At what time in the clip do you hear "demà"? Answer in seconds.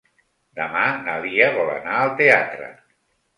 0.59-0.85